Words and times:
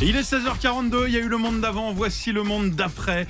Il 0.00 0.16
est 0.16 0.20
16h42, 0.20 1.06
il 1.08 1.14
y 1.14 1.16
a 1.16 1.20
eu 1.20 1.28
le 1.28 1.38
monde 1.38 1.60
d'avant, 1.60 1.92
voici 1.92 2.30
le 2.30 2.44
monde 2.44 2.70
d'après. 2.70 3.26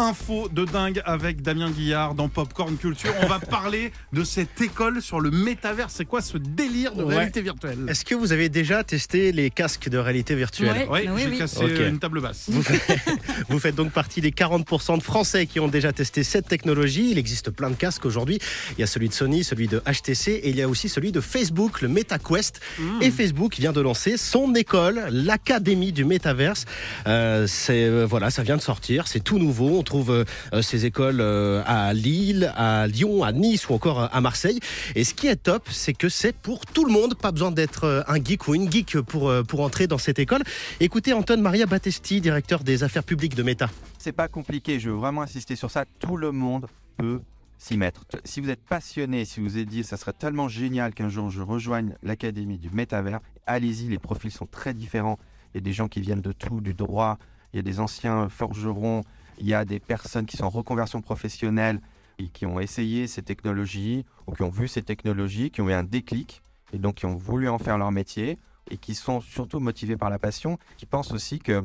Info 0.00 0.48
de 0.52 0.64
dingue 0.64 1.02
avec 1.04 1.42
Damien 1.42 1.70
Guillard 1.70 2.14
dans 2.14 2.28
Popcorn 2.28 2.76
Culture. 2.76 3.12
On 3.22 3.26
va 3.26 3.38
parler 3.50 3.92
de 4.12 4.22
cette 4.24 4.60
école 4.60 5.02
sur 5.02 5.20
le 5.20 5.30
métavers. 5.30 5.90
C'est 5.90 6.04
quoi 6.04 6.20
ce 6.20 6.38
délire 6.38 6.94
de 6.94 7.02
Ouais. 7.02 7.16
réalité 7.16 7.40
virtuelle? 7.42 7.78
Est-ce 7.88 8.04
que 8.04 8.14
vous 8.14 8.32
avez 8.32 8.48
déjà 8.48 8.84
testé 8.84 9.32
les 9.32 9.50
casques 9.50 9.88
de 9.88 9.98
réalité 9.98 10.34
virtuelle? 10.34 10.86
Oui, 10.88 11.00
Ouais. 11.06 11.08
Oui, 11.12 11.22
j'ai 11.24 11.30
oui. 11.30 11.38
cassé 11.38 11.64
Ok. 11.64 11.80
une 11.88 11.98
table 11.98 12.20
basse. 12.20 12.46
vous, 12.48 12.62
faites, 12.62 12.98
vous 13.48 13.58
faites 13.58 13.74
donc 13.74 13.90
partie 13.92 14.20
des 14.20 14.30
40% 14.30 14.98
de 14.98 15.02
Français 15.02 15.46
qui 15.46 15.58
ont 15.58 15.68
déjà 15.68 15.92
testé 15.92 16.22
cette 16.22 16.46
technologie. 16.48 17.10
Il 17.10 17.18
existe 17.18 17.50
plein 17.50 17.70
de 17.70 17.74
casques 17.76 18.04
aujourd'hui. 18.04 18.38
Il 18.76 18.80
y 18.80 18.84
a 18.84 18.86
celui 18.86 19.08
de 19.08 19.14
Sony, 19.14 19.42
celui 19.42 19.66
de 19.68 19.80
HTC 19.80 20.30
et 20.32 20.50
il 20.50 20.56
y 20.56 20.62
a 20.62 20.68
aussi 20.68 20.88
celui 20.88 21.10
de 21.12 21.20
Facebook, 21.20 21.80
le 21.82 21.88
MetaQuest. 21.88 22.60
Et 23.00 23.10
Facebook 23.10 23.56
vient 23.56 23.72
de 23.72 23.80
lancer 23.80 24.16
son 24.16 24.54
école, 24.54 25.06
l'Académie 25.10 25.92
du 25.92 26.04
Métaverse. 26.04 26.66
Euh, 27.06 27.46
c'est 27.48 27.84
euh, 27.84 28.04
voilà, 28.06 28.30
ça 28.30 28.42
vient 28.42 28.56
de 28.56 28.62
sortir, 28.62 29.06
c'est 29.08 29.20
tout 29.24 29.38
nouveau. 29.38 29.78
On 29.78 29.82
trouve 29.88 30.10
euh, 30.10 30.62
ces 30.62 30.84
écoles 30.86 31.20
euh, 31.20 31.62
à 31.66 31.92
Lille, 31.94 32.52
à 32.56 32.86
Lyon, 32.86 33.24
à 33.24 33.32
Nice 33.32 33.68
ou 33.68 33.74
encore 33.74 34.02
euh, 34.02 34.06
à 34.12 34.20
Marseille. 34.20 34.60
Et 34.94 35.02
ce 35.04 35.14
qui 35.14 35.26
est 35.26 35.36
top, 35.36 35.68
c'est 35.70 35.94
que 35.94 36.08
c'est 36.08 36.36
pour 36.36 36.66
tout 36.66 36.84
le 36.84 36.92
monde. 36.92 37.14
Pas 37.14 37.32
besoin 37.32 37.50
d'être 37.50 37.84
euh, 37.84 38.02
un 38.06 38.22
geek 38.22 38.46
ou 38.48 38.54
une 38.54 38.70
geek 38.70 39.00
pour, 39.00 39.28
euh, 39.28 39.42
pour 39.42 39.60
entrer 39.62 39.86
dans 39.86 39.98
cette 39.98 40.18
école. 40.18 40.42
Écoutez 40.80 41.12
Anton 41.12 41.40
Maria 41.40 41.66
Battesti, 41.66 42.20
directeur 42.20 42.62
des 42.62 42.84
affaires 42.84 43.04
publiques 43.04 43.34
de 43.34 43.42
Meta. 43.42 43.68
C'est 43.98 44.12
pas 44.12 44.28
compliqué, 44.28 44.78
je 44.78 44.90
veux 44.90 44.96
vraiment 44.96 45.22
insister 45.22 45.56
sur 45.56 45.70
ça. 45.70 45.84
Tout 45.98 46.16
le 46.16 46.32
monde 46.32 46.66
peut 46.98 47.20
s'y 47.56 47.76
mettre. 47.76 48.04
Si 48.24 48.40
vous 48.40 48.50
êtes 48.50 48.62
passionné, 48.62 49.24
si 49.24 49.40
vous 49.40 49.58
êtes 49.58 49.68
dit 49.68 49.82
ça 49.82 49.96
serait 49.96 50.12
tellement 50.12 50.48
génial 50.48 50.94
qu'un 50.94 51.08
jour 51.08 51.30
je 51.30 51.42
rejoigne 51.42 51.94
l'académie 52.02 52.58
du 52.58 52.70
métavers, 52.70 53.20
allez-y, 53.46 53.88
les 53.88 53.98
profils 53.98 54.30
sont 54.30 54.46
très 54.46 54.74
différents. 54.74 55.18
Il 55.52 55.56
y 55.56 55.58
a 55.58 55.62
des 55.62 55.72
gens 55.72 55.88
qui 55.88 56.00
viennent 56.00 56.20
de 56.20 56.32
tout, 56.32 56.60
du 56.60 56.74
droit, 56.74 57.18
il 57.52 57.56
y 57.56 57.60
a 57.60 57.62
des 57.62 57.80
anciens 57.80 58.28
forgerons, 58.28 59.02
il 59.40 59.46
y 59.46 59.54
a 59.54 59.64
des 59.64 59.80
personnes 59.80 60.26
qui 60.26 60.36
sont 60.36 60.44
en 60.44 60.50
reconversion 60.50 61.00
professionnelle 61.00 61.80
et 62.18 62.28
qui 62.28 62.46
ont 62.46 62.60
essayé 62.60 63.06
ces 63.06 63.22
technologies 63.22 64.04
ou 64.26 64.32
qui 64.32 64.42
ont 64.42 64.50
vu 64.50 64.68
ces 64.68 64.82
technologies, 64.82 65.50
qui 65.50 65.60
ont 65.60 65.68
eu 65.68 65.72
un 65.72 65.84
déclic 65.84 66.42
et 66.72 66.78
donc 66.78 66.96
qui 66.96 67.06
ont 67.06 67.16
voulu 67.16 67.48
en 67.48 67.58
faire 67.58 67.78
leur 67.78 67.92
métier 67.92 68.38
et 68.70 68.76
qui 68.76 68.94
sont 68.94 69.20
surtout 69.20 69.60
motivés 69.60 69.96
par 69.96 70.10
la 70.10 70.18
passion, 70.18 70.58
qui 70.76 70.86
pensent 70.86 71.12
aussi 71.12 71.38
que 71.38 71.64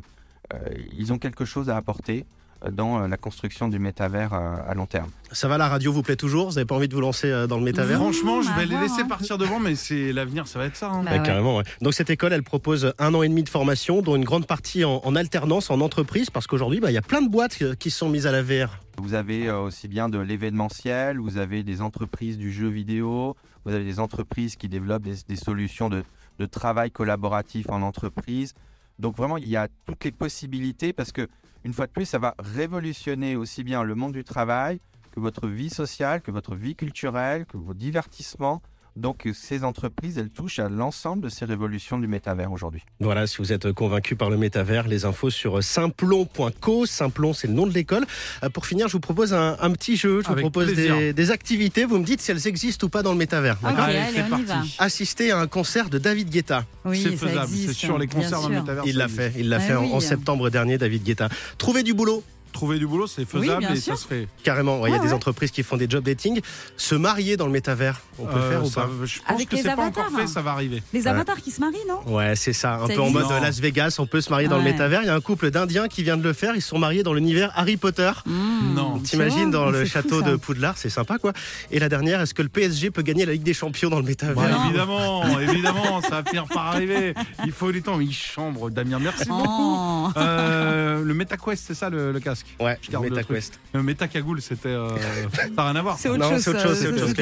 euh, 0.52 0.58
ils 0.92 1.12
ont 1.12 1.18
quelque 1.18 1.44
chose 1.44 1.70
à 1.70 1.76
apporter 1.76 2.26
dans 2.70 3.02
euh, 3.02 3.08
la 3.08 3.16
construction 3.16 3.68
du 3.68 3.78
métavers 3.78 4.32
euh, 4.32 4.56
à 4.66 4.74
long 4.74 4.86
terme. 4.86 5.10
Ça 5.32 5.48
va, 5.48 5.58
la 5.58 5.68
radio 5.68 5.92
vous 5.92 6.02
plaît 6.02 6.16
toujours? 6.16 6.48
Vous 6.48 6.54
n'avez 6.54 6.64
pas 6.64 6.74
envie 6.74 6.88
de 6.88 6.94
vous 6.94 7.00
lancer 7.00 7.28
euh, 7.30 7.46
dans 7.46 7.58
le 7.58 7.64
métavers? 7.64 7.98
Franchement, 7.98 8.42
je 8.42 8.50
à 8.50 8.56
vais 8.56 8.62
les 8.66 8.70
voir, 8.70 8.82
laisser 8.82 9.02
hein. 9.02 9.08
partir 9.08 9.38
devant, 9.38 9.58
mais 9.60 9.74
c'est 9.74 10.12
l'avenir, 10.12 10.46
ça 10.46 10.58
va 10.58 10.66
être 10.66 10.76
ça. 10.76 10.90
hein. 10.90 11.02
Bah 11.04 11.12
ouais. 11.12 11.22
Carrément, 11.22 11.56
ouais. 11.58 11.64
Donc 11.82 11.94
cette 11.94 12.10
école, 12.10 12.32
elle 12.32 12.42
propose 12.42 12.92
un 12.98 13.14
an 13.14 13.22
et 13.22 13.28
demi 13.28 13.42
de 13.42 13.48
formation, 13.48 14.00
dont 14.02 14.16
une 14.16 14.24
grande 14.24 14.46
partie 14.46 14.84
en, 14.84 15.00
en 15.04 15.16
alternance, 15.16 15.70
en 15.70 15.80
entreprise, 15.80 16.30
parce 16.30 16.46
qu'aujourd'hui, 16.46 16.80
bah, 16.80 16.90
il 16.90 16.94
y 16.94 16.98
a 16.98 17.02
plein 17.02 17.22
de 17.22 17.28
boîtes 17.28 17.58
qui 17.76 17.90
sont 17.90 18.08
mises 18.08 18.26
à 18.26 18.32
la 18.32 18.42
VR. 18.42 18.78
Vous 18.98 19.14
avez 19.14 19.50
aussi 19.50 19.88
bien 19.88 20.08
de 20.08 20.18
l'événementiel, 20.18 21.18
vous 21.18 21.38
avez 21.38 21.62
des 21.64 21.80
entreprises 21.82 22.38
du 22.38 22.52
jeu 22.52 22.68
vidéo, 22.68 23.36
vous 23.64 23.72
avez 23.72 23.84
des 23.84 23.98
entreprises 23.98 24.56
qui 24.56 24.68
développent 24.68 25.02
des, 25.02 25.16
des 25.26 25.36
solutions 25.36 25.88
de, 25.88 26.04
de 26.38 26.46
travail 26.46 26.90
collaboratif 26.90 27.66
en 27.70 27.82
entreprise. 27.82 28.54
Donc 28.98 29.16
vraiment, 29.16 29.36
il 29.36 29.48
y 29.48 29.56
a 29.56 29.68
toutes 29.86 30.04
les 30.04 30.12
possibilités 30.12 30.92
parce 30.92 31.12
que, 31.12 31.28
une 31.64 31.72
fois 31.72 31.86
de 31.86 31.92
plus, 31.92 32.04
ça 32.04 32.18
va 32.18 32.34
révolutionner 32.38 33.36
aussi 33.36 33.64
bien 33.64 33.82
le 33.82 33.94
monde 33.94 34.12
du 34.12 34.24
travail 34.24 34.80
que 35.12 35.20
votre 35.20 35.48
vie 35.48 35.70
sociale, 35.70 36.20
que 36.20 36.30
votre 36.30 36.56
vie 36.56 36.74
culturelle, 36.74 37.46
que 37.46 37.56
vos 37.56 37.74
divertissements. 37.74 38.62
Donc 38.96 39.28
ces 39.34 39.64
entreprises, 39.64 40.18
elles 40.18 40.30
touchent 40.30 40.60
à 40.60 40.68
l'ensemble 40.68 41.22
de 41.24 41.28
ces 41.28 41.44
révolutions 41.44 41.98
du 41.98 42.06
métavers 42.06 42.52
aujourd'hui. 42.52 42.82
Voilà, 43.00 43.26
si 43.26 43.38
vous 43.38 43.52
êtes 43.52 43.72
convaincu 43.72 44.14
par 44.14 44.30
le 44.30 44.36
métavers, 44.36 44.86
les 44.86 45.04
infos 45.04 45.30
sur 45.30 45.62
simplon.co. 45.64 46.86
Simplon, 46.86 47.32
c'est 47.32 47.48
le 47.48 47.54
nom 47.54 47.66
de 47.66 47.72
l'école. 47.72 48.06
Euh, 48.42 48.50
Pour 48.50 48.66
finir, 48.66 48.88
je 48.88 48.92
vous 48.92 49.00
propose 49.00 49.32
un, 49.34 49.56
un 49.60 49.70
petit 49.72 49.96
jeu. 49.96 50.20
Je 50.20 50.26
vous 50.26 50.32
Avec 50.32 50.42
propose 50.44 50.72
des, 50.74 51.12
des 51.12 51.30
activités. 51.30 51.84
Vous 51.84 51.98
me 51.98 52.04
dites 52.04 52.20
si 52.20 52.30
elles 52.30 52.46
existent 52.46 52.86
ou 52.86 52.90
pas 52.90 53.02
dans 53.02 53.12
le 53.12 53.18
métavers. 53.18 53.56
Ok, 53.62 53.68
d'accord 53.70 53.84
Allez, 53.84 53.98
allez, 53.98 54.12
c'est 54.16 54.22
on 54.22 54.26
y 54.26 54.30
parti. 54.30 54.44
va. 54.78 54.84
Assister 54.84 55.30
à 55.32 55.38
un 55.38 55.46
concert 55.46 55.90
de 55.90 55.98
David 55.98 56.30
Guetta. 56.30 56.64
Oui, 56.84 57.00
c'est 57.02 57.16
ça 57.16 57.26
faisable, 57.28 57.40
existe, 57.52 57.68
c'est 57.68 57.74
sûr. 57.74 57.98
Les 57.98 58.06
concerts 58.06 58.42
dans 58.42 58.48
le 58.48 58.60
métavers. 58.60 58.84
Il 58.86 58.96
l'a 58.96 59.08
fait, 59.08 59.32
il 59.36 59.48
l'a 59.48 59.56
Ah 59.56 59.60
fait 59.60 59.74
en, 59.74 59.84
en 59.86 60.00
septembre 60.00 60.50
dernier, 60.50 60.78
David 60.78 61.02
Guetta. 61.02 61.28
Trouver 61.58 61.82
du 61.82 61.94
boulot, 61.94 62.22
Trouver 62.54 62.78
du 62.78 62.86
boulot, 62.86 63.06
c'est 63.08 63.24
faisable 63.28 63.58
bien 63.58 63.72
et 63.74 63.76
sûr. 63.76 63.96
ça 63.96 64.02
se 64.02 64.06
fait. 64.08 64.28
carrément. 64.44 64.80
Ouais, 64.80 64.88
Il 64.88 64.92
y 64.92 64.96
a 64.96 65.00
Ouais, 65.00 65.06
des 65.06 65.12
entreprises 65.12 65.50
qui 65.50 65.62
font 65.64 65.76
des 65.76 65.86
job 65.90 66.04
dating. 66.04 66.40
Se 66.76 66.94
marier 66.94 67.36
dans 67.36 67.46
le 67.46 67.52
métavers, 67.52 68.00
on 68.18 68.24
peut 68.26 68.32
Euh, 68.38 68.50
faire 68.50 68.64
ou 68.64 68.70
ça- 68.70 68.82
pas 68.82 68.90
Je 69.04 69.18
pense 69.18 69.28
Avec 69.34 69.48
que 69.48 69.56
les 69.56 69.62
c'est 69.62 69.74
pas 69.74 69.82
encore 69.84 70.04
avatars. 70.04 70.20
fait, 70.20 70.26
ça 70.28 70.40
va 70.40 70.52
arriver. 70.52 70.82
Les 70.92 71.00
Ouais. 71.02 71.06
avatars 71.08 71.38
qui 71.42 71.50
se 71.50 71.60
marient, 71.60 71.76
non? 71.88 72.00
Ouais, 72.14 72.36
c'est 72.36 72.52
ça. 72.52 72.74
Un 72.76 72.86
peu 72.86 73.00
en 73.00 73.10
mode. 73.10 73.26
Las 73.42 73.58
Vegas, 73.60 73.96
on 73.98 74.06
peut 74.06 74.20
se 74.20 74.30
marier 74.30 74.46
dans 74.48 74.56
le 74.58 74.62
métavers. 74.64 75.02
Il 75.02 75.06
y 75.06 75.10
a 75.10 75.14
un 75.14 75.20
couple 75.20 75.50
d'Indiens 75.50 75.88
qui 75.88 76.02
vient 76.04 76.16
de 76.16 76.22
le 76.22 76.32
faire. 76.32 76.54
Ils 76.56 76.62
sont 76.62 76.78
mariés 76.78 77.02
dans 77.02 77.12
l'univers 77.12 77.50
Harry 77.56 77.76
Potter. 77.76 78.12
Mmh, 78.24 78.74
Non. 78.74 78.98
T'imagines 79.00 79.50
dans 79.50 79.68
le 79.70 79.84
fou, 79.84 79.90
château 79.90 80.22
de 80.22 80.36
Poudlard, 80.36 80.78
c'est 80.78 80.88
sympa 80.90 81.18
quoi. 81.18 81.32
Et 81.72 81.78
la 81.80 81.88
dernière, 81.88 82.20
est-ce 82.20 82.34
que 82.34 82.42
le 82.42 82.48
PSG 82.48 82.90
peut 82.92 83.02
gagner 83.02 83.26
la 83.26 83.32
Ligue 83.32 83.42
des 83.42 83.52
Champions 83.54 83.90
dans 83.90 83.98
le 83.98 84.04
métavers? 84.04 84.64
Évidemment, 84.66 85.38
évidemment, 85.40 86.00
ça 86.02 86.22
va 86.22 86.24
finir 86.24 86.44
par 86.46 86.68
arriver. 86.68 87.14
Il 87.44 87.50
faut 87.52 87.72
du 87.72 87.82
temps, 87.82 87.96
mais 87.96 88.04
il 88.04 88.12
chambre, 88.14 88.70
Damien. 88.70 89.00
Merci 89.00 89.26
beaucoup. 89.28 89.42
Oh. 89.48 90.08
Euh, 90.16 91.02
le 91.02 91.14
MetaQuest, 91.14 91.64
c'est 91.66 91.74
ça 91.74 91.90
le, 91.90 92.12
le 92.12 92.20
casque? 92.20 92.43
Ouais, 92.60 92.78
Je 92.82 92.90
garde 92.90 93.04
le 93.04 93.10
MetaQuest. 93.10 93.58
Le 93.72 93.82
MetaCagoule, 93.82 94.40
c'était. 94.40 94.68
euh, 94.68 94.88
ça 95.34 95.48
n'a 95.48 95.64
rien 95.64 95.76
à 95.76 95.82
voir. 95.82 95.98
C'est 95.98 96.08
autre 96.08 96.20
Non, 96.20 96.30
chose. 96.30 96.42
c'est 96.42 96.50
autre 96.50 96.60
chose, 96.62 96.78
c'est 96.78 96.86
autre 96.88 96.98
chose. 96.98 97.14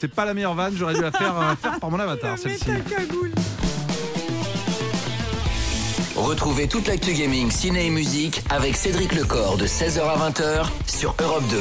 C'est 0.00 0.14
pas 0.14 0.24
la 0.24 0.34
meilleure 0.34 0.54
vanne, 0.54 0.74
j'aurais 0.76 0.94
dû 0.94 1.00
la 1.00 1.10
faire, 1.12 1.34
euh, 1.40 1.54
faire 1.56 1.78
par 1.80 1.90
mon 1.90 1.98
avatar, 2.00 2.38
celle-ci. 2.38 2.70
Retrouvez 6.16 6.68
toute 6.68 6.86
l'actu 6.86 7.12
gaming, 7.14 7.50
ciné 7.50 7.86
et 7.86 7.90
musique 7.90 8.42
avec 8.50 8.76
Cédric 8.76 9.14
Lecor 9.14 9.56
de 9.56 9.66
16h 9.66 10.00
à 10.02 10.30
20h 10.30 10.66
sur 10.86 11.14
Europe 11.20 11.42
2. 11.50 11.56